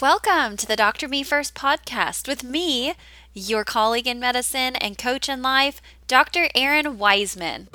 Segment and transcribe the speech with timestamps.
[0.00, 1.08] Welcome to the Dr.
[1.08, 2.94] Me First podcast with me,
[3.34, 6.48] your colleague in medicine and coach in life, Dr.
[6.54, 7.66] Erin Wiseman.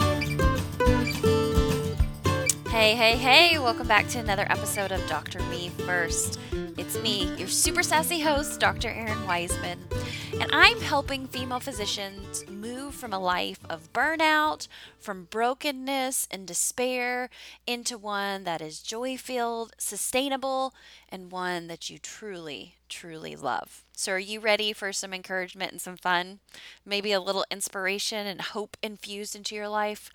[2.74, 5.40] Hey, hey, hey, welcome back to another episode of Dr.
[5.44, 6.40] Me First.
[6.76, 8.90] It's me, your super sassy host, Dr.
[8.90, 9.78] Erin Wiseman,
[10.42, 14.68] and I'm helping female physicians move from a life of burnout,
[14.98, 17.30] from brokenness and despair,
[17.68, 20.74] into one that is joy filled, sustainable,
[21.08, 23.84] and one that you truly, truly love.
[23.96, 26.40] So, are you ready for some encouragement and some fun?
[26.84, 30.10] Maybe a little inspiration and hope infused into your life?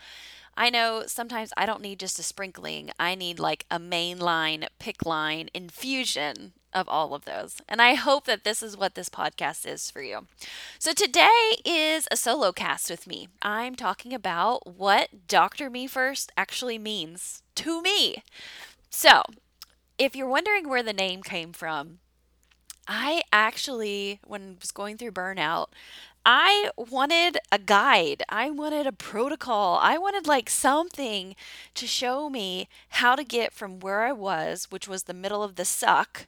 [0.58, 2.90] I know sometimes I don't need just a sprinkling.
[2.98, 7.62] I need like a mainline, PICC line infusion of all of those.
[7.68, 10.26] And I hope that this is what this podcast is for you.
[10.80, 13.28] So today is a solo cast with me.
[13.40, 15.70] I'm talking about what Dr.
[15.70, 18.24] Me First actually means to me.
[18.90, 19.22] So,
[19.96, 22.00] if you're wondering where the name came from,
[22.88, 25.66] I actually, when I was going through burnout,
[26.30, 28.22] I wanted a guide.
[28.28, 29.78] I wanted a protocol.
[29.80, 31.34] I wanted like something
[31.72, 35.54] to show me how to get from where I was, which was the middle of
[35.54, 36.26] the suck,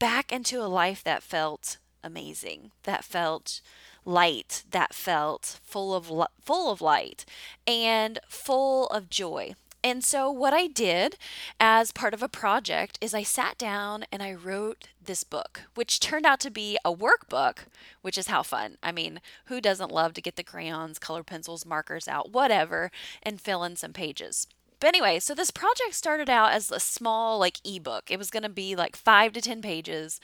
[0.00, 3.60] back into a life that felt amazing, that felt
[4.04, 6.10] light, that felt full of
[6.44, 7.24] full of light
[7.68, 9.54] and full of joy.
[9.88, 11.16] And so, what I did
[11.58, 15.98] as part of a project is I sat down and I wrote this book, which
[15.98, 17.60] turned out to be a workbook,
[18.02, 18.76] which is how fun.
[18.82, 22.90] I mean, who doesn't love to get the crayons, color pencils, markers out, whatever,
[23.22, 24.46] and fill in some pages?
[24.80, 28.10] But anyway, so this project started out as a small like ebook.
[28.10, 30.20] It was going to be like 5 to 10 pages,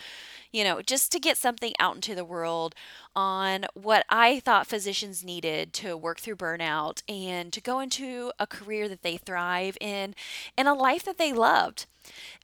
[0.53, 2.75] you know, just to get something out into the world
[3.17, 8.47] on what I thought physicians needed to work through burnout and to go into a
[8.47, 10.15] career that they thrive in
[10.57, 11.87] and a life that they loved.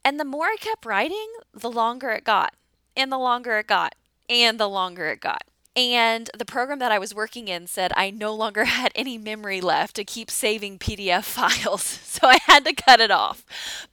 [0.04, 2.54] And the more I kept writing, the longer it got.
[2.96, 3.94] And the longer it got.
[4.28, 5.44] And the longer it got.
[5.76, 9.60] And the program that I was working in said I no longer had any memory
[9.60, 11.98] left to keep saving PDF files.
[12.10, 13.46] So I had to cut it off.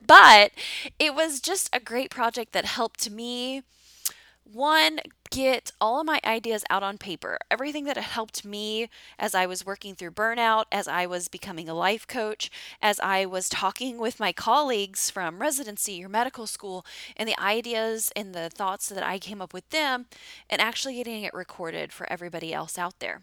[0.06, 0.51] But
[1.00, 3.63] it was just a great project that helped me
[4.53, 5.00] one,
[5.30, 7.38] get all of my ideas out on paper.
[7.52, 11.74] Everything that helped me as I was working through burnout, as I was becoming a
[11.74, 12.50] life coach,
[12.81, 18.12] as I was talking with my colleagues from residency or medical school, and the ideas
[18.16, 20.06] and the thoughts that I came up with them,
[20.50, 23.22] and actually getting it recorded for everybody else out there.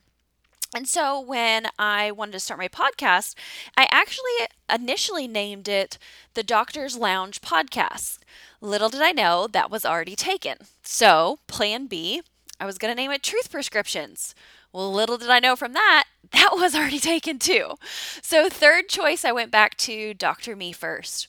[0.74, 3.36] And so when I wanted to start my podcast,
[3.76, 4.32] I actually
[4.68, 5.98] initially named it
[6.34, 8.18] the Doctor's Lounge Podcast.
[8.60, 10.58] Little did I know that was already taken.
[10.82, 12.22] So, plan B,
[12.58, 14.34] I was going to name it Truth Prescriptions.
[14.72, 17.74] Well, little did I know from that, that was already taken too.
[18.20, 20.56] So, third choice, I went back to Dr.
[20.56, 21.28] Me First.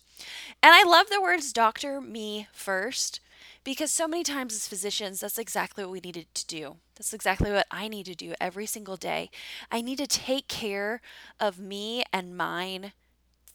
[0.63, 2.01] And I love the words Dr.
[2.01, 3.19] Me First
[3.63, 6.77] because so many times as physicians, that's exactly what we needed to do.
[6.95, 9.29] That's exactly what I need to do every single day.
[9.71, 11.01] I need to take care
[11.39, 12.93] of me and mine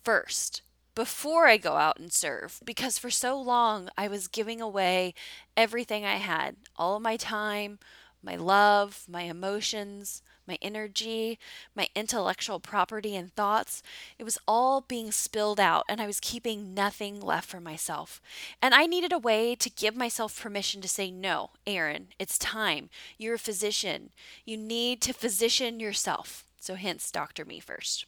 [0.04, 0.62] first
[0.94, 5.14] before I go out and serve because for so long I was giving away
[5.56, 7.78] everything I had all of my time,
[8.22, 11.38] my love, my emotions, my energy,
[11.74, 13.82] my intellectual property and thoughts.
[14.18, 18.20] It was all being spilled out, and I was keeping nothing left for myself.
[18.60, 22.90] And I needed a way to give myself permission to say, No, Erin, it's time.
[23.16, 24.10] You're a physician.
[24.44, 26.44] You need to physician yourself.
[26.58, 27.44] So, hence, Dr.
[27.44, 28.06] Me first.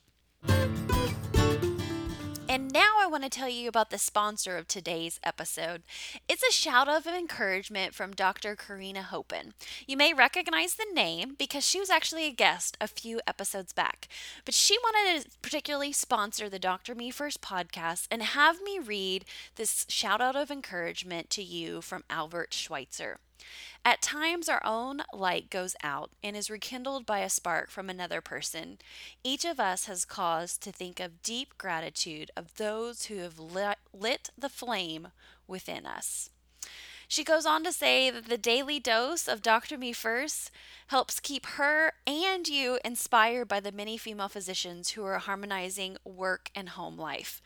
[2.49, 5.83] And now I want to tell you about the sponsor of today's episode.
[6.29, 8.57] It's a shout out of encouragement from Dr.
[8.57, 9.55] Karina Hopen.
[9.87, 14.09] You may recognize the name because she was actually a guest a few episodes back,
[14.45, 16.95] but she wanted to particularly sponsor the Dr.
[16.95, 19.25] Me First podcast and have me read
[19.57, 23.19] this shout out of encouragement to you from Albert Schweitzer.
[23.85, 28.21] At times, our own light goes out and is rekindled by a spark from another
[28.21, 28.79] person.
[29.25, 34.31] Each of us has cause to think of deep gratitude of those who have lit
[34.39, 35.09] the flame
[35.49, 36.31] within us.
[37.13, 39.77] She goes on to say that the daily dose of Dr.
[39.77, 40.51] Me First
[40.87, 46.51] helps keep her and you inspired by the many female physicians who are harmonizing work
[46.55, 47.43] and home life.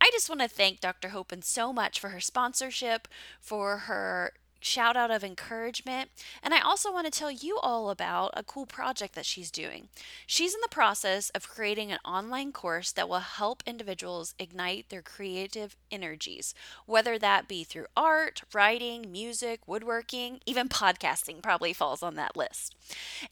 [0.00, 1.10] I just want to thank Dr.
[1.10, 3.08] Hopen so much for her sponsorship,
[3.38, 6.10] for her shout out of encouragement.
[6.42, 9.88] And I also want to tell you all about a cool project that she's doing.
[10.26, 15.02] She's in the process of creating an online course that will help individuals ignite their
[15.02, 16.54] creative energies,
[16.86, 22.74] whether that be through art, writing, music, woodworking, even podcasting probably falls on that list.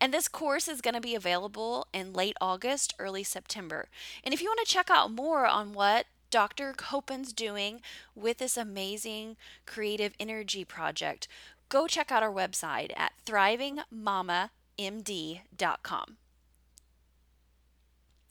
[0.01, 3.89] And this course is going to be available in late August, early September.
[4.25, 6.75] And if you want to check out more on what Dr.
[6.79, 7.81] Hopen's doing
[8.15, 9.37] with this amazing
[9.67, 11.27] creative energy project,
[11.69, 16.17] go check out our website at thrivingmamamd.com.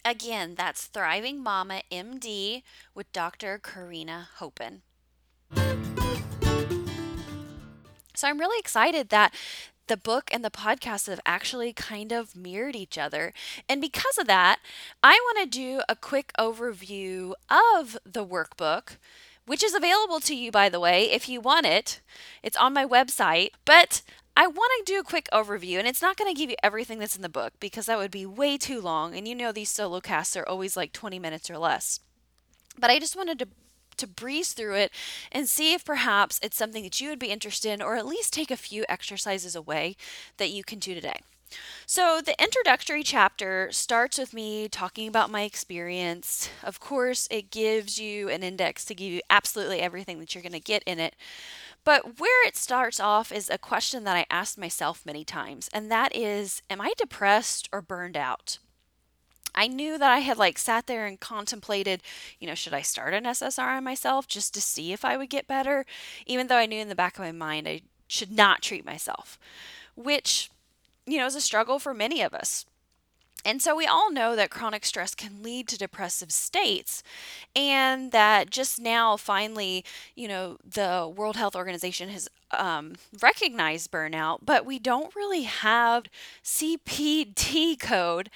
[0.05, 2.63] Again, that's Thriving Mama MD
[2.95, 3.59] with Dr.
[3.61, 4.83] Karina Hopen.
[8.15, 9.33] So I'm really excited that
[9.87, 13.33] the book and the podcast have actually kind of mirrored each other.
[13.67, 14.59] And because of that,
[15.01, 18.97] I want to do a quick overview of the workbook,
[19.45, 22.01] which is available to you, by the way, if you want it.
[22.43, 23.51] It's on my website.
[23.65, 24.01] But
[24.35, 26.99] I want to do a quick overview, and it's not going to give you everything
[26.99, 29.15] that's in the book because that would be way too long.
[29.15, 32.01] And you know, these solo casts are always like 20 minutes or less.
[32.77, 33.47] But I just wanted to
[33.97, 34.91] to breeze through it
[35.31, 38.33] and see if perhaps it's something that you would be interested in, or at least
[38.33, 39.95] take a few exercises away
[40.37, 41.21] that you can do today.
[41.85, 46.49] So, the introductory chapter starts with me talking about my experience.
[46.61, 50.51] Of course, it gives you an index to give you absolutely everything that you're going
[50.51, 51.15] to get in it.
[51.85, 55.89] But where it starts off is a question that I asked myself many times, and
[55.89, 58.57] that is Am I depressed or burned out?
[59.57, 62.03] I knew that I had like sat there and contemplated,
[62.39, 65.47] you know, should I start an SSRI myself just to see if I would get
[65.47, 65.83] better,
[66.27, 69.39] even though I knew in the back of my mind I should not treat myself,
[69.95, 70.51] which,
[71.07, 72.65] you know, is a struggle for many of us.
[73.47, 77.01] And so we all know that chronic stress can lead to depressive states,
[77.55, 79.85] and that just now, finally,
[80.15, 86.07] you know, the World Health Organization has um, recognized burnout, but we don't really have
[86.43, 88.29] CPT code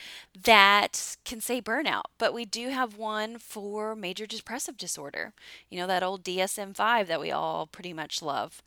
[0.46, 2.04] that can say burnout.
[2.18, 5.34] But we do have one for major depressive disorder,
[5.70, 8.62] you know, that old DSM 5 that we all pretty much love.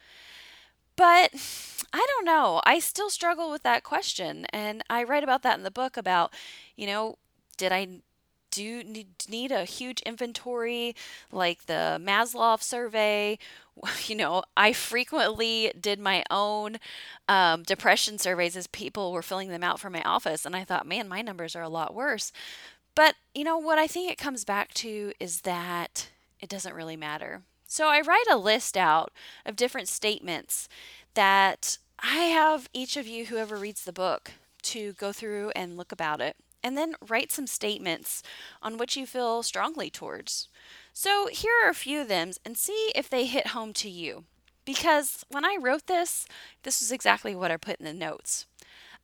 [0.97, 1.31] But
[1.93, 2.61] I don't know.
[2.65, 4.47] I still struggle with that question.
[4.51, 6.33] And I write about that in the book about,
[6.77, 7.17] you know,
[7.57, 7.89] did I
[8.51, 8.85] do
[9.29, 10.95] need a huge inventory
[11.33, 13.39] like the Maslach survey?
[14.07, 16.77] You know, I frequently did my own
[17.29, 20.47] um, depression surveys as people were filling them out for my office.
[20.47, 22.31] And I thought, man, my numbers are a lot worse.
[22.95, 26.09] But, you know, what I think it comes back to is that
[26.41, 27.43] it doesn't really matter.
[27.75, 29.13] So I write a list out
[29.45, 30.69] of different statements
[31.15, 34.31] that I have each of you, whoever reads the book,
[34.63, 36.37] to go through and look about it.
[36.63, 38.23] And then write some statements
[38.63, 40.47] on which you feel strongly towards.
[40.93, 44.23] So here are a few of them and see if they hit home to you.
[44.65, 46.29] Because when I wrote this,
[46.63, 48.47] this was exactly what I put in the notes.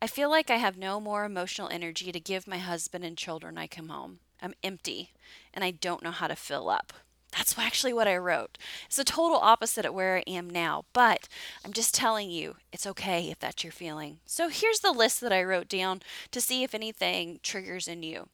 [0.01, 3.57] I feel like I have no more emotional energy to give my husband and children
[3.57, 4.19] I come home.
[4.41, 5.11] I'm empty
[5.53, 6.93] and I don't know how to fill up.
[7.31, 8.57] That's actually what I wrote.
[8.87, 11.29] It's a total opposite of where I am now, but
[11.63, 14.19] I'm just telling you, it's okay if that's your feeling.
[14.25, 16.01] So here's the list that I wrote down
[16.31, 18.27] to see if anything triggers in you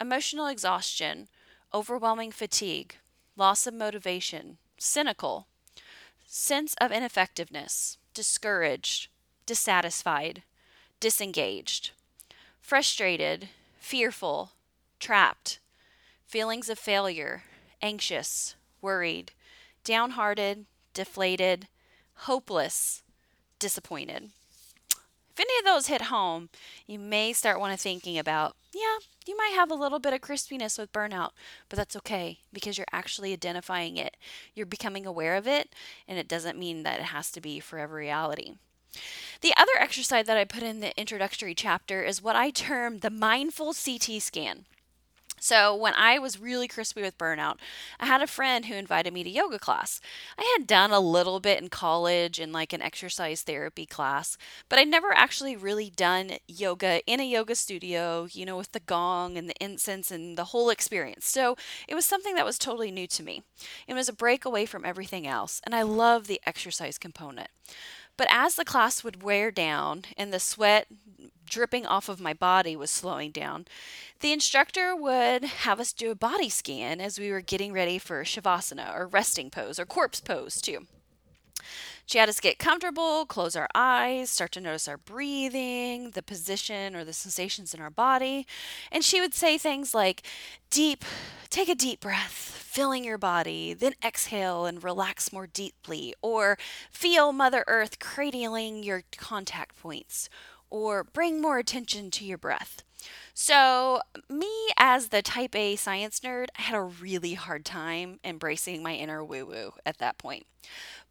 [0.00, 1.28] emotional exhaustion,
[1.74, 2.96] overwhelming fatigue,
[3.36, 5.46] loss of motivation, cynical,
[6.26, 9.08] sense of ineffectiveness, discouraged,
[9.44, 10.42] dissatisfied,
[11.00, 11.90] disengaged,
[12.62, 14.52] frustrated, fearful,
[14.98, 15.58] trapped,
[16.26, 17.42] feelings of failure
[17.82, 19.32] anxious, worried,
[19.84, 21.68] downhearted, deflated,
[22.14, 23.02] hopeless,
[23.58, 24.30] disappointed.
[25.32, 26.48] If any of those hit home,
[26.86, 30.20] you may start want to thinking about, yeah, you might have a little bit of
[30.20, 31.30] crispiness with burnout,
[31.68, 34.16] but that's okay because you're actually identifying it.
[34.54, 35.74] You're becoming aware of it,
[36.06, 38.54] and it doesn't mean that it has to be forever reality.
[39.40, 43.10] The other exercise that I put in the introductory chapter is what I term the
[43.10, 44.66] mindful CT scan.
[45.42, 47.56] So, when I was really crispy with burnout,
[47.98, 49.98] I had a friend who invited me to yoga class.
[50.38, 54.36] I had done a little bit in college in like an exercise therapy class,
[54.68, 58.80] but I'd never actually really done yoga in a yoga studio, you know, with the
[58.80, 61.26] gong and the incense and the whole experience.
[61.26, 61.56] So,
[61.88, 63.42] it was something that was totally new to me.
[63.88, 67.48] It was a break away from everything else, and I love the exercise component.
[68.16, 70.86] But as the class would wear down and the sweat
[71.50, 73.66] dripping off of my body was slowing down,
[74.20, 78.24] the instructor would have us do a body scan as we were getting ready for
[78.24, 80.86] Shavasana or resting pose or corpse pose, too.
[82.10, 86.96] She had us get comfortable, close our eyes, start to notice our breathing, the position
[86.96, 88.48] or the sensations in our body.
[88.90, 90.22] And she would say things like,
[90.70, 91.04] deep,
[91.50, 96.12] take a deep breath, filling your body, then exhale and relax more deeply.
[96.20, 96.58] Or
[96.90, 100.28] feel Mother Earth cradling your contact points
[100.70, 102.82] or bring more attention to your breath.
[103.34, 108.82] So, me as the type A science nerd, I had a really hard time embracing
[108.82, 110.46] my inner woo woo at that point.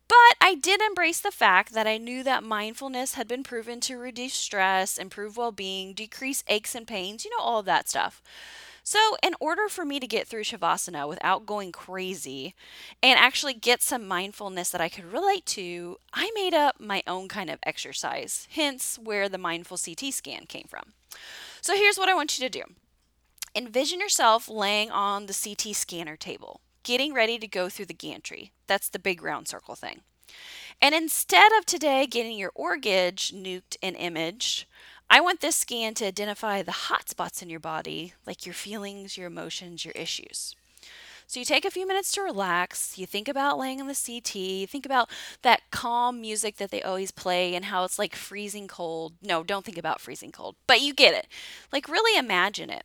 [0.08, 3.98] But I did embrace the fact that I knew that mindfulness had been proven to
[3.98, 8.22] reduce stress, improve well being, decrease aches and pains, you know, all of that stuff.
[8.84, 12.56] So, in order for me to get through Shavasana without going crazy
[13.04, 17.28] and actually get some mindfulness that I could relate to, I made up my own
[17.28, 20.94] kind of exercise, hence where the mindful CT scan came from.
[21.62, 22.64] So, here's what I want you to do
[23.56, 28.52] envision yourself laying on the CT scanner table, getting ready to go through the gantry.
[28.68, 30.02] That's the big round circle thing.
[30.82, 34.66] And instead of today getting your OR gauge nuked and imaged,
[35.10, 39.18] I want this scan to identify the hot spots in your body, like your feelings,
[39.18, 40.56] your emotions, your issues.
[41.26, 42.98] So you take a few minutes to relax.
[42.98, 44.36] You think about laying on the CT.
[44.36, 45.10] You think about
[45.44, 49.14] that calm music that they always play and how it's like freezing cold.
[49.22, 51.28] No, don't think about freezing cold, but you get it.
[51.72, 52.84] Like really imagine it.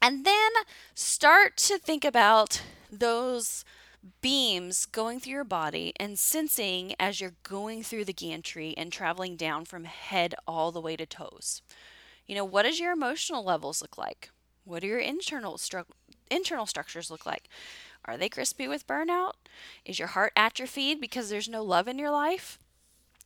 [0.00, 0.50] And then
[0.94, 3.64] start to think about those
[4.20, 9.36] beams going through your body and sensing as you're going through the gantry and traveling
[9.36, 11.62] down from head all the way to toes.
[12.26, 14.30] You know, what does your emotional levels look like?
[14.64, 15.86] What do your internal stru-
[16.30, 17.48] internal structures look like?
[18.04, 19.32] Are they crispy with burnout?
[19.84, 22.58] Is your heart atrophied because there's no love in your life?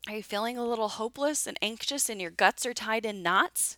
[0.09, 3.77] Are you feeling a little hopeless and anxious and your guts are tied in knots?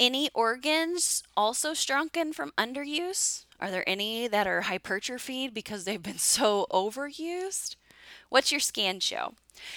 [0.00, 3.44] Any organs also shrunken from underuse?
[3.62, 7.76] Are there any that are hypertrophied because they've been so overused?
[8.28, 9.34] What's your scan show?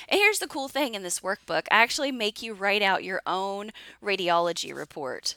[0.09, 3.21] And here's the cool thing in this workbook I actually make you write out your
[3.27, 3.69] own
[4.03, 5.35] radiology report.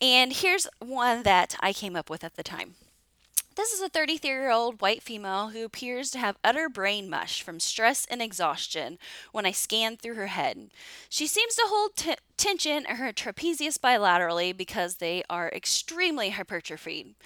[0.00, 2.76] And here's one that I came up with at the time.
[3.60, 7.42] This is a 33 year old white female who appears to have utter brain mush
[7.42, 8.98] from stress and exhaustion
[9.32, 10.70] when I scan through her head.
[11.10, 17.16] She seems to hold t- tension in her trapezius bilaterally because they are extremely hypertrophied.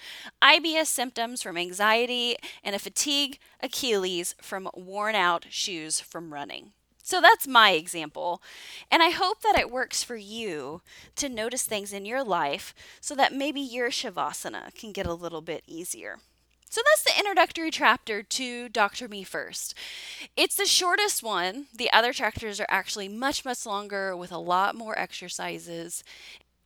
[0.41, 6.73] IBS symptoms from anxiety and a fatigue Achilles from worn out shoes from running.
[7.05, 8.41] So that's my example.
[8.89, 10.81] And I hope that it works for you
[11.17, 15.41] to notice things in your life so that maybe your Shavasana can get a little
[15.41, 16.17] bit easier.
[16.67, 19.07] So that's the introductory chapter to Dr.
[19.07, 19.75] Me First.
[20.35, 21.67] It's the shortest one.
[21.71, 26.03] The other chapters are actually much, much longer with a lot more exercises.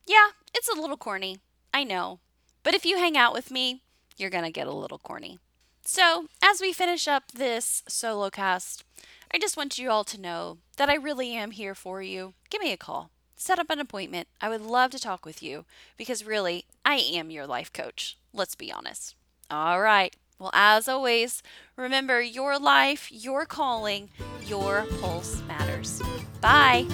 [0.06, 1.40] Yeah, it's a little corny.
[1.74, 2.18] I know.
[2.62, 3.82] But if you hang out with me,
[4.16, 5.38] you're going to get a little corny.
[5.84, 8.84] So, as we finish up this solo cast,
[9.32, 12.34] I just want you all to know that I really am here for you.
[12.50, 13.10] Give me a call.
[13.36, 14.28] Set up an appointment.
[14.40, 15.64] I would love to talk with you
[15.96, 18.16] because really, I am your life coach.
[18.34, 19.14] Let's be honest.
[19.50, 20.14] All right.
[20.38, 21.42] Well, as always,
[21.76, 24.10] remember your life, your calling,
[24.46, 26.02] your pulse matters.
[26.40, 26.86] Bye.